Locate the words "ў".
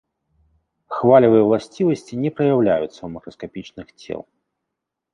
3.03-3.09